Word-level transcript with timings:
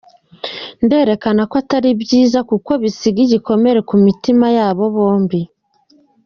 Nderekana 0.85 1.41
ko 1.49 1.55
atari 1.61 1.89
byiza 2.01 2.39
kuko 2.49 2.71
bisiga 2.81 3.19
igikomere 3.25 3.79
ku 3.89 3.95
mitima 4.05 4.45
yabo 4.57 4.83
bombi. 4.95 5.41